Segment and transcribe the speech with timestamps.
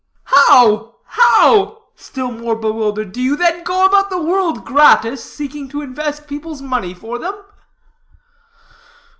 [0.23, 5.83] "How, how?" still more bewildered, "do you, then, go about the world, gratis, seeking to
[5.83, 7.35] invest people's money for them?"